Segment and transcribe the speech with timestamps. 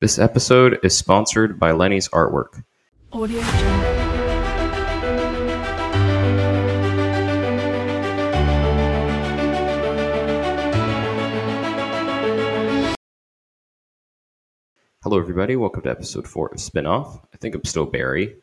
[0.00, 2.64] This episode is sponsored by Lenny's Artwork.
[3.12, 3.38] Audio
[15.02, 15.56] Hello, everybody.
[15.56, 17.20] Welcome to episode four of Spinoff.
[17.34, 18.36] I think I'm still Barry.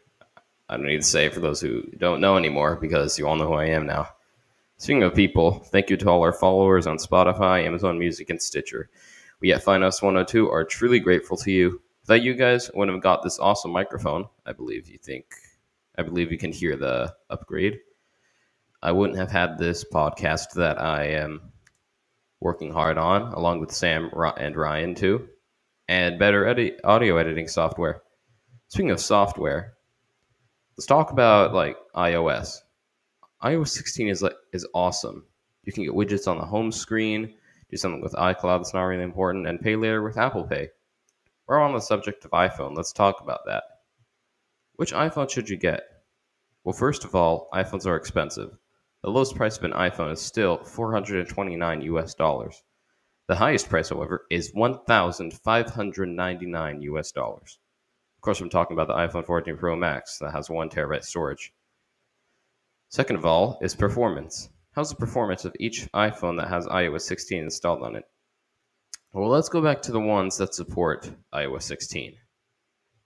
[0.70, 3.48] I don't need to say for those who don't know anymore because you all know
[3.48, 4.10] who I am now.
[4.78, 8.92] Speaking of people, thank you to all our followers on Spotify, Amazon Music, and Stitcher.
[9.40, 11.82] We at Finance 102 are truly grateful to you.
[12.02, 14.25] Without you guys, wouldn't have got this awesome microphone.
[14.46, 15.25] I believe you think,
[15.98, 17.80] I believe you can hear the upgrade.
[18.82, 21.52] I wouldn't have had this podcast that I am
[22.39, 25.28] working hard on, along with Sam and Ryan too,
[25.88, 28.02] and better edit- audio editing software.
[28.69, 29.74] Speaking of software,
[30.78, 32.61] let's talk about like iOS.
[33.44, 35.25] iOS 16 is like is awesome.
[35.64, 37.33] You can get widgets on the home screen,
[37.70, 40.70] do something with iCloud that's not really important, and pay later with Apple Pay.
[41.48, 42.75] We're on the subject of iPhone.
[42.75, 43.64] Let's talk about that.
[44.75, 45.83] Which iPhone should you get?
[46.64, 48.58] Well, first of all, iPhones are expensive.
[49.03, 52.64] The lowest price of an iPhone is still 429 US dollars.
[53.28, 57.59] The highest price, however, is 1,599 US dollars.
[58.17, 61.53] Of course, I'm talking about the iPhone 14 Pro Max that has one terabyte storage.
[62.89, 64.50] Second of all is performance.
[64.78, 68.03] How's the performance of each iPhone that has iOS 16 installed on it?
[69.11, 72.14] Well, let's go back to the ones that support iOS 16.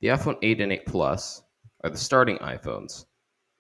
[0.02, 1.42] The iPhone 8 and 8 Plus
[1.82, 3.06] are the starting iPhones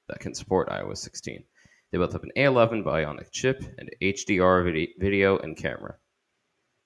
[0.10, 1.46] that can support iOS 16.
[1.90, 5.96] They both have an A11 Bionic chip and HDR video and camera.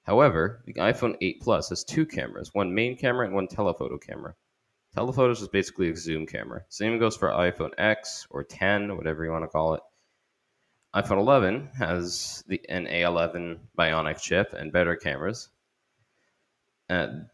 [0.03, 4.35] However, the iPhone 8 Plus has two cameras, one main camera and one telephoto camera.
[4.95, 6.65] Telephotos is basically a zoom camera.
[6.69, 9.81] Same goes for iPhone X or 10, whatever you want to call it.
[10.95, 15.49] iPhone 11 has the an A11 Bionic chip and better cameras,
[16.87, 17.25] and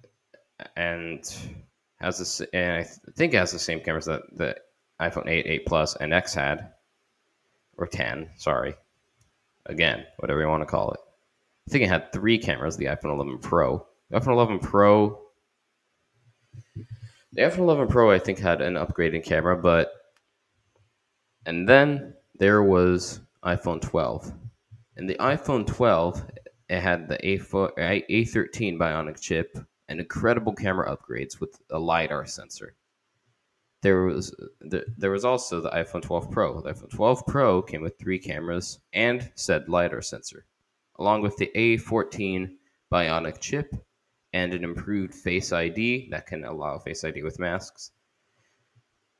[0.76, 1.36] and
[2.00, 4.56] has this and I th- think it has the same cameras that the
[5.00, 6.72] iPhone 8, 8 Plus, and X had,
[7.78, 8.32] or 10.
[8.36, 8.73] Sorry,
[9.67, 11.00] again, whatever you want to call it.
[11.67, 12.77] I think it had three cameras.
[12.77, 15.21] The iPhone 11 Pro, the iPhone 11 Pro,
[17.33, 19.94] the iPhone 11 Pro, I think had an upgraded camera, but
[21.45, 24.33] and then there was iPhone 12,
[24.97, 26.25] and the iPhone 12
[26.71, 29.57] it had the A4, A- A13 Bionic chip
[29.89, 32.75] and incredible camera upgrades with a lidar sensor.
[33.81, 36.61] There was the, there was also the iPhone 12 Pro.
[36.61, 40.45] The iPhone 12 Pro came with three cameras and said lidar sensor,
[40.97, 42.52] along with the A14
[42.89, 43.75] Bionic chip
[44.31, 47.91] and an improved Face ID that can allow Face ID with masks.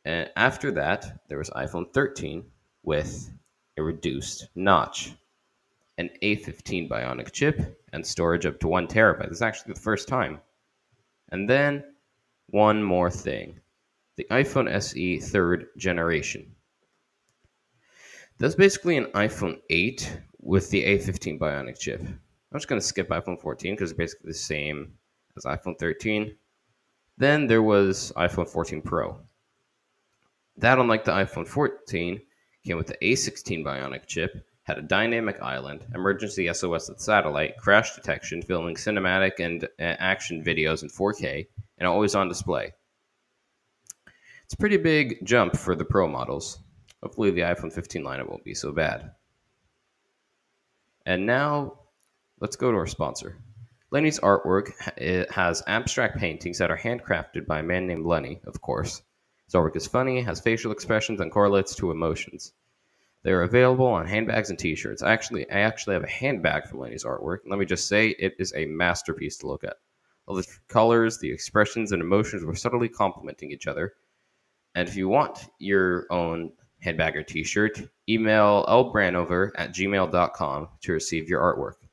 [0.06, 2.46] And after that, there was iPhone 13
[2.84, 3.30] with
[3.84, 5.14] reduced notch,
[5.98, 9.30] an A15 Bionic chip, and storage up to one terabyte.
[9.30, 10.40] This is actually the first time.
[11.30, 11.84] And then
[12.48, 13.60] one more thing
[14.18, 16.54] the iPhone SE third generation.
[18.38, 22.02] That's basically an iPhone 8 with the A15 Bionic chip.
[22.02, 24.94] I'm just going to skip iPhone 14 because it's basically the same
[25.38, 26.36] as iPhone 13.
[27.18, 29.18] Then there was iPhone 14 Pro.
[30.58, 32.20] That, unlike the iPhone 14,
[32.64, 37.96] came with the A16 Bionic chip, had a dynamic island, emergency SOS with satellite, crash
[37.96, 39.68] detection, filming cinematic and uh,
[40.00, 42.72] action videos in 4K, and always on display.
[44.46, 46.60] It's a pretty big jump for the Pro models.
[47.02, 49.12] Hopefully, the iPhone 15 lineup won't be so bad.
[51.06, 51.80] And now,
[52.40, 53.38] let's go to our sponsor.
[53.90, 54.72] Lenny's artwork
[55.32, 59.02] has abstract paintings that are handcrafted by a man named Lenny, of course.
[59.52, 62.54] His artwork is funny, has facial expressions, and correlates to emotions.
[63.24, 65.04] They are available on handbags and T-shirts.
[65.04, 67.40] I actually, I actually have a handbag from Lenny's artwork.
[67.46, 69.76] Let me just say, it is a masterpiece to look at.
[70.26, 73.96] All the colors, the expressions, and emotions were subtly complementing each other.
[74.76, 81.28] And if you want your own handbag or T-shirt, email lbranover at gmail.com to receive
[81.28, 81.86] your artwork.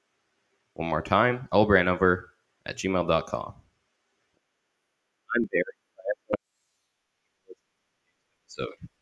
[0.74, 2.26] One more time, lbranover
[2.66, 3.54] at gmail.com.
[5.34, 5.64] I'm Barry.
[8.58, 8.66] So